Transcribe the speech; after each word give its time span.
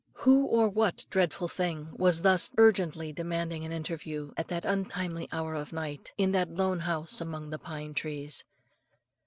Who 0.13 0.45
or 0.47 0.67
what 0.67 1.05
dreadful 1.11 1.47
thing 1.47 1.89
was 1.91 2.23
thus 2.23 2.49
urgently 2.57 3.13
demanding 3.13 3.65
an 3.65 3.71
interview 3.71 4.31
at 4.35 4.47
that 4.47 4.65
untimely 4.65 5.29
hour 5.31 5.53
of 5.53 5.71
night, 5.71 6.11
in 6.17 6.31
that 6.31 6.49
lone 6.49 6.79
house 6.79 7.21
among 7.21 7.51
the 7.51 7.59
pine 7.59 7.93
trees. 7.93 8.43